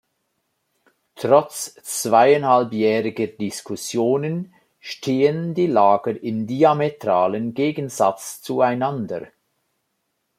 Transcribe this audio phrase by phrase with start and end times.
[1.13, 9.27] Trotz zweieinhalbjähriger Diskussionen stehen die Lager im diametralen Gegensatz zueinander.